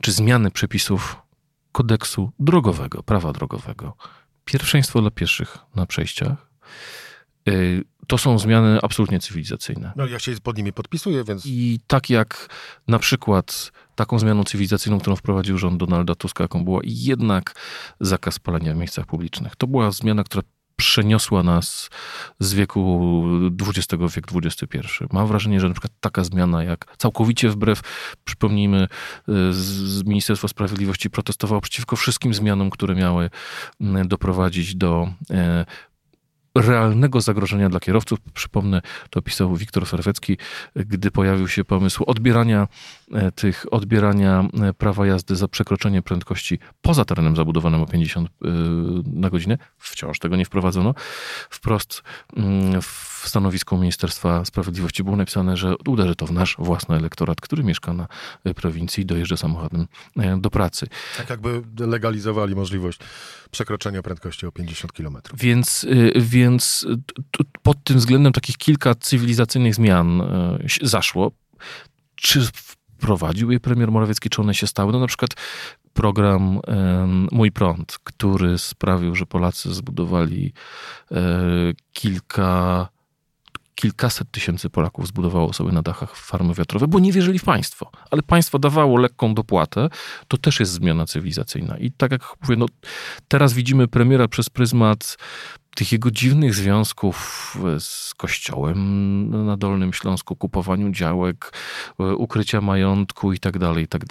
czy 0.00 0.12
zmiany 0.12 0.50
przepisów 0.50 1.16
kodeksu 1.72 2.32
drogowego, 2.38 3.02
prawa 3.02 3.32
drogowego. 3.32 3.96
Pierwszeństwo 4.44 5.00
dla 5.00 5.10
pieszych 5.10 5.58
na 5.74 5.86
przejściach. 5.86 6.50
Y, 7.48 7.84
to 8.06 8.18
są 8.18 8.38
zmiany 8.38 8.78
absolutnie 8.82 9.20
cywilizacyjne. 9.20 9.92
No 9.96 10.06
ja 10.06 10.18
się 10.18 10.32
pod 10.42 10.56
nimi 10.56 10.72
podpisuję, 10.72 11.24
więc... 11.24 11.46
I 11.46 11.80
tak 11.86 12.10
jak 12.10 12.48
na 12.88 12.98
przykład 12.98 13.72
taką 14.02 14.18
zmianą 14.18 14.44
cywilizacyjną, 14.44 15.00
którą 15.00 15.16
wprowadził 15.16 15.58
rząd 15.58 15.76
Donalda 15.76 16.14
Tuska, 16.14 16.44
jaką 16.44 16.64
była 16.64 16.80
jednak 16.84 17.54
zakaz 18.00 18.38
palenia 18.38 18.74
w 18.74 18.76
miejscach 18.76 19.06
publicznych. 19.06 19.56
To 19.56 19.66
była 19.66 19.90
zmiana, 19.90 20.24
która 20.24 20.42
przeniosła 20.76 21.42
nas 21.42 21.90
z 22.38 22.54
wieku 22.54 23.24
XX 23.68 24.02
wiek 24.16 24.26
XXI. 24.34 24.78
Mam 25.12 25.26
wrażenie, 25.26 25.60
że 25.60 25.68
na 25.68 25.74
przykład 25.74 25.92
taka 26.00 26.24
zmiana, 26.24 26.64
jak 26.64 26.96
całkowicie 26.98 27.48
wbrew, 27.48 27.80
przypomnijmy, 28.24 28.82
y, 28.82 28.88
z 29.52 30.50
Sprawiedliwości 30.50 31.10
protestowało 31.10 31.60
przeciwko 31.60 31.96
wszystkim 31.96 32.34
zmianom, 32.34 32.70
które 32.70 32.94
miały 32.94 33.30
mm, 33.80 34.08
doprowadzić 34.08 34.74
do 34.74 35.08
e, 35.30 35.66
realnego 36.54 37.20
zagrożenia 37.20 37.68
dla 37.68 37.80
kierowców. 37.80 38.18
Przypomnę, 38.34 38.82
to 39.10 39.22
pisał 39.22 39.56
Wiktor 39.56 39.86
Ferwecki, 39.86 40.36
gdy 40.76 41.10
pojawił 41.10 41.48
się 41.48 41.64
pomysł 41.64 42.04
odbierania 42.06 42.68
e, 43.12 43.32
tych, 43.32 43.66
odbierania 43.70 44.48
e, 44.62 44.72
prawa 44.72 45.06
jazdy 45.06 45.36
za 45.36 45.48
przekroczenie 45.48 46.02
prędkości 46.02 46.58
poza 46.82 47.04
terenem 47.04 47.36
zabudowanym 47.36 47.82
o 47.82 47.86
50 47.86 48.28
e, 48.28 48.48
na 49.06 49.30
godzinę. 49.30 49.58
Wciąż 49.78 50.18
tego 50.18 50.36
nie 50.36 50.44
wprowadzono. 50.44 50.94
Wprost 51.50 52.02
mm, 52.36 52.82
w 53.22 53.28
stanowisku 53.28 53.78
Ministerstwa 53.78 54.44
Sprawiedliwości 54.44 55.04
było 55.04 55.16
napisane, 55.16 55.56
że 55.56 55.74
uderzy 55.88 56.14
to 56.14 56.26
w 56.26 56.32
nasz 56.32 56.56
własny 56.58 56.96
elektorat, 56.96 57.40
który 57.40 57.64
mieszka 57.64 57.92
na 57.92 58.06
prowincji 58.56 59.02
i 59.02 59.06
dojeżdża 59.06 59.36
samochodem 59.36 59.86
do 60.38 60.50
pracy. 60.50 60.86
Tak 61.16 61.30
jakby 61.30 61.62
legalizowali 61.86 62.54
możliwość 62.54 62.98
przekroczenia 63.50 64.02
prędkości 64.02 64.46
o 64.46 64.52
50 64.52 64.92
km. 64.92 65.16
Więc, 65.34 65.86
więc 66.16 66.42
więc 66.52 66.86
pod 67.62 67.84
tym 67.84 67.96
względem 67.96 68.32
takich 68.32 68.56
kilka 68.56 68.94
cywilizacyjnych 68.94 69.74
zmian 69.74 70.20
e, 70.20 70.58
zaszło. 70.82 71.32
Czy 72.14 72.40
wprowadził 72.54 73.50
je 73.50 73.60
premier 73.60 73.90
Morawiecki, 73.90 74.30
czy 74.30 74.40
one 74.40 74.54
się 74.54 74.66
stały? 74.66 74.92
No 74.92 75.00
na 75.00 75.06
przykład 75.06 75.30
program 75.92 76.60
Mój 77.32 77.52
Prąd, 77.52 77.98
który 78.04 78.58
sprawił, 78.58 79.14
że 79.14 79.26
Polacy 79.26 79.74
zbudowali 79.74 80.52
e, 81.12 81.22
kilka 81.92 82.88
kilkaset 83.74 84.30
tysięcy 84.30 84.70
Polaków 84.70 85.06
zbudowało 85.06 85.52
sobie 85.52 85.72
na 85.72 85.82
dachach 85.82 86.16
farmy 86.16 86.54
wiatrowe, 86.54 86.88
bo 86.88 86.98
nie 86.98 87.12
wierzyli 87.12 87.38
w 87.38 87.44
państwo. 87.44 87.90
Ale 88.10 88.22
państwo 88.22 88.58
dawało 88.58 88.98
lekką 88.98 89.34
dopłatę, 89.34 89.88
to 90.28 90.36
też 90.36 90.60
jest 90.60 90.72
zmiana 90.72 91.06
cywilizacyjna. 91.06 91.78
I 91.78 91.92
tak 91.92 92.12
jak 92.12 92.22
mówię, 92.42 92.56
no, 92.56 92.66
teraz 93.28 93.52
widzimy 93.52 93.88
premiera 93.88 94.28
przez 94.28 94.50
pryzmat 94.50 95.16
tych 95.74 95.92
jego 95.92 96.10
dziwnych 96.10 96.54
związków 96.54 97.56
z 97.78 98.14
kościołem 98.14 99.46
na 99.46 99.56
Dolnym 99.56 99.92
Śląsku, 99.92 100.36
kupowaniu 100.36 100.90
działek, 100.90 101.52
ukrycia 102.16 102.60
majątku 102.60 103.32
i 103.32 103.38
tak 103.38 103.58
dalej, 103.58 103.84
i 103.84 103.88
tak. 103.88 104.02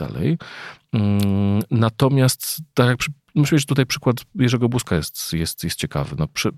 Mm, 0.94 1.60
natomiast, 1.72 2.62
tak 2.74 2.88
jak 2.88 3.00
myślę, 3.36 3.60
że 3.60 3.66
tutaj 3.66 3.86
przykład 3.86 4.16
Jerzego 4.36 4.70
Buzka 4.70 4.96
jest, 4.96 5.34
jest, 5.34 5.64
jest 5.64 5.80
ciekawy. 5.80 6.16
No, 6.20 6.28
przy, 6.28 6.50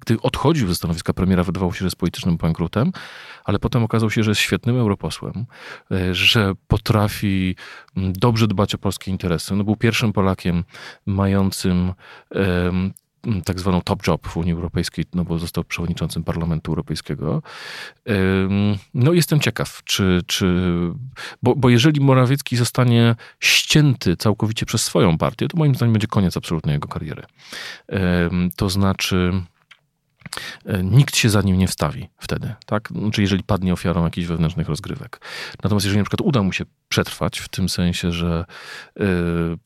gdy 0.00 0.20
odchodził 0.22 0.68
ze 0.68 0.74
stanowiska 0.74 1.12
premiera, 1.12 1.44
wydawało 1.44 1.72
się, 1.72 1.78
że 1.78 1.84
jest 1.84 1.96
politycznym 1.96 2.36
bankrutem, 2.36 2.92
ale 3.44 3.58
potem 3.58 3.82
okazało 3.82 4.10
się, 4.10 4.22
że 4.22 4.30
jest 4.30 4.40
świetnym 4.40 4.76
europosłem, 4.76 5.46
e, 5.90 6.14
że 6.14 6.52
potrafi 6.66 7.56
dobrze 7.96 8.46
dbać 8.46 8.74
o 8.74 8.78
polskie 8.78 9.10
interesy. 9.10 9.54
No, 9.54 9.64
był 9.64 9.76
pierwszym 9.76 10.12
Polakiem 10.12 10.64
mającym 11.06 11.92
tak 13.44 13.60
zwaną 13.60 13.80
top 13.80 14.06
job 14.06 14.28
w 14.28 14.36
Unii 14.36 14.52
Europejskiej, 14.52 15.04
no 15.14 15.24
bo 15.24 15.38
został 15.38 15.64
przewodniczącym 15.64 16.24
Parlamentu 16.24 16.70
Europejskiego. 16.70 17.42
No 18.94 19.12
jestem 19.12 19.40
ciekaw, 19.40 19.82
czy, 19.84 20.22
czy 20.26 20.72
bo, 21.42 21.56
bo 21.56 21.68
jeżeli 21.68 22.00
Morawiecki 22.00 22.56
zostanie 22.56 23.16
ścięty 23.40 24.16
całkowicie 24.16 24.66
przez 24.66 24.82
swoją 24.82 25.18
partię, 25.18 25.48
to 25.48 25.56
moim 25.56 25.74
zdaniem 25.74 25.92
będzie 25.92 26.06
koniec 26.06 26.36
absolutnie 26.36 26.72
jego 26.72 26.88
kariery. 26.88 27.22
To 28.56 28.70
znaczy 28.70 29.32
nikt 30.82 31.16
się 31.16 31.30
za 31.30 31.42
nim 31.42 31.58
nie 31.58 31.68
wstawi 31.68 32.08
wtedy, 32.18 32.54
tak? 32.66 32.88
Znaczy, 32.88 33.22
jeżeli 33.22 33.42
padnie 33.42 33.72
ofiarą 33.72 34.04
jakichś 34.04 34.26
wewnętrznych 34.26 34.68
rozgrywek. 34.68 35.20
Natomiast 35.62 35.86
jeżeli 35.86 35.98
na 35.98 36.04
przykład 36.04 36.20
uda 36.20 36.42
mu 36.42 36.52
się 36.52 36.64
przetrwać, 36.88 37.38
w 37.38 37.48
tym 37.48 37.68
sensie, 37.68 38.12
że 38.12 38.44
e, 39.00 39.04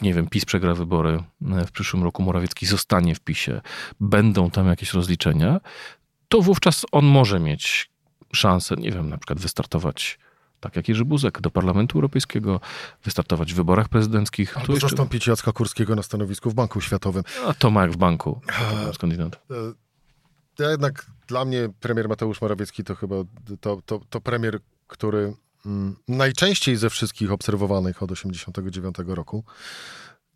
nie 0.02 0.14
wiem, 0.14 0.28
PiS 0.28 0.44
przegra 0.44 0.74
wybory 0.74 1.22
e, 1.52 1.66
w 1.66 1.72
przyszłym 1.72 2.02
roku, 2.02 2.22
Morawiecki 2.22 2.66
zostanie 2.66 3.14
w 3.14 3.20
PiSie, 3.20 3.60
będą 4.00 4.50
tam 4.50 4.66
jakieś 4.66 4.92
rozliczenia, 4.92 5.60
to 6.28 6.42
wówczas 6.42 6.84
on 6.92 7.04
może 7.04 7.40
mieć 7.40 7.90
szansę, 8.32 8.74
nie 8.76 8.90
wiem, 8.90 9.08
na 9.08 9.18
przykład 9.18 9.40
wystartować 9.40 10.18
tak 10.60 10.76
jak 10.76 10.88
Jerzy 10.88 11.04
Buzek, 11.04 11.40
do 11.40 11.50
Parlamentu 11.50 11.98
Europejskiego, 11.98 12.60
wystartować 13.04 13.52
w 13.52 13.56
wyborach 13.56 13.88
prezydenckich. 13.88 14.58
Albo 14.58 14.72
jeszcze... 14.72 14.88
zastąpić 14.88 15.26
Jacka 15.26 15.52
Kurskiego 15.52 15.96
na 15.96 16.02
stanowisku 16.02 16.50
w 16.50 16.54
Banku 16.54 16.80
Światowym. 16.80 17.22
A 17.46 17.54
to 17.54 17.70
ma 17.70 17.82
jak 17.82 17.92
w 17.92 17.96
banku, 17.96 18.40
skądinąd 18.92 19.40
to 20.54 20.70
jednak 20.70 21.06
dla 21.26 21.44
mnie 21.44 21.68
premier 21.80 22.08
Mateusz 22.08 22.40
Morawiecki 22.40 22.84
to 22.84 22.94
chyba 22.94 23.16
to, 23.60 23.82
to, 23.86 24.00
to 24.10 24.20
premier, 24.20 24.58
który 24.86 25.34
mm, 25.66 25.96
najczęściej 26.08 26.76
ze 26.76 26.90
wszystkich 26.90 27.32
obserwowanych 27.32 28.02
od 28.02 28.10
1989 28.10 29.16
roku 29.16 29.44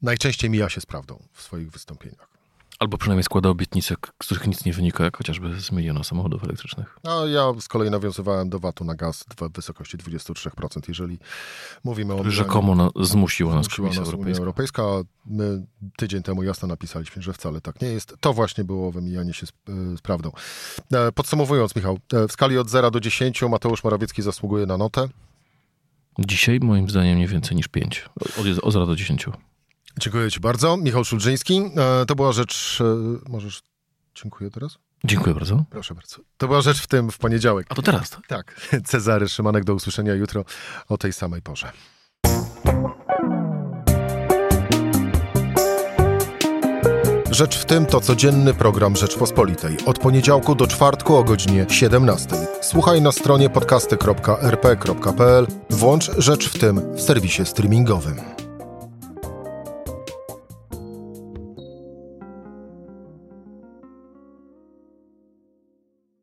najczęściej 0.02 0.50
mija 0.50 0.68
się 0.68 0.80
z 0.80 0.86
prawdą 0.86 1.22
w 1.32 1.42
swoich 1.42 1.70
wystąpieniach. 1.70 2.35
Albo 2.78 2.98
przynajmniej 2.98 3.24
składa 3.24 3.48
obietnice, 3.48 3.94
z 4.22 4.26
których 4.26 4.46
nic 4.46 4.64
nie 4.64 4.72
wynika, 4.72 5.04
jak 5.04 5.16
chociażby 5.16 5.60
z 5.60 5.72
miliona 5.72 6.04
samochodów 6.04 6.44
elektrycznych. 6.44 6.98
No, 7.04 7.26
ja 7.26 7.52
z 7.60 7.68
kolei 7.68 7.90
nawiązywałem 7.90 8.48
do 8.48 8.58
VAT-u 8.58 8.84
na 8.84 8.94
gaz 8.94 9.24
w 9.40 9.52
wysokości 9.52 9.98
23%, 9.98 10.80
jeżeli 10.88 11.18
mówimy 11.84 12.14
o... 12.14 12.30
Rzekomo 12.30 12.74
na, 12.74 12.90
zmusiła 13.00 13.54
nas 13.54 13.64
zmusiła 13.66 13.86
Komisja 13.86 14.00
nas 14.00 14.08
Europejska. 14.08 14.40
Europejska. 14.40 14.82
My 15.26 15.66
tydzień 15.96 16.22
temu 16.22 16.42
jasno 16.42 16.68
napisaliśmy, 16.68 17.22
że 17.22 17.32
wcale 17.32 17.60
tak 17.60 17.82
nie 17.82 17.88
jest. 17.88 18.16
To 18.20 18.32
właśnie 18.32 18.64
było 18.64 18.92
wymijanie 18.92 19.34
się 19.34 19.46
z, 19.46 19.52
z 19.98 20.00
prawdą. 20.00 20.30
E, 20.92 21.12
podsumowując, 21.12 21.76
Michał, 21.76 21.98
e, 22.12 22.28
w 22.28 22.32
skali 22.32 22.58
od 22.58 22.70
0 22.70 22.90
do 22.90 23.00
10 23.00 23.42
Mateusz 23.42 23.84
Morawiecki 23.84 24.22
zasługuje 24.22 24.66
na 24.66 24.76
notę? 24.76 25.08
Dzisiaj 26.18 26.60
moim 26.60 26.90
zdaniem 26.90 27.18
nie 27.18 27.28
więcej 27.28 27.56
niż 27.56 27.68
5. 27.68 28.08
Od, 28.20 28.46
od 28.62 28.72
0 28.72 28.86
do 28.86 28.96
10. 28.96 29.26
Dziękuję 30.00 30.30
Ci 30.30 30.40
bardzo. 30.40 30.76
Michał 30.76 31.04
Szulżyński. 31.04 31.62
E, 32.02 32.06
to 32.06 32.14
była 32.14 32.32
rzecz. 32.32 32.78
E, 32.80 33.30
możesz. 33.30 33.62
Dziękuję 34.14 34.50
teraz? 34.50 34.78
Dziękuję 35.04 35.34
bardzo. 35.34 35.64
Proszę 35.70 35.94
bardzo. 35.94 36.16
To 36.36 36.46
była 36.46 36.60
rzecz 36.60 36.80
w 36.80 36.86
tym 36.86 37.10
w 37.10 37.18
poniedziałek. 37.18 37.66
A 37.68 37.74
to 37.74 37.82
teraz? 37.82 38.10
Tak. 38.10 38.26
tak. 38.28 38.60
Cezary 38.88 39.28
Szymanek, 39.28 39.64
do 39.64 39.74
usłyszenia 39.74 40.14
jutro 40.14 40.44
o 40.88 40.98
tej 40.98 41.12
samej 41.12 41.42
porze. 41.42 41.72
Rzecz 47.30 47.58
w 47.58 47.64
tym 47.64 47.86
to 47.86 48.00
codzienny 48.00 48.54
program 48.54 48.96
Rzeczpospolitej. 48.96 49.76
Od 49.86 49.98
poniedziałku 49.98 50.54
do 50.54 50.66
czwartku 50.66 51.16
o 51.16 51.24
godzinie 51.24 51.66
17. 51.68 52.28
Słuchaj 52.60 53.02
na 53.02 53.12
stronie 53.12 53.50
podcasty.rp.pl. 53.50 55.46
Włącz 55.70 56.10
Rzecz 56.18 56.48
w 56.48 56.58
tym 56.58 56.94
w 56.94 57.00
serwisie 57.00 57.44
streamingowym. 57.44 58.35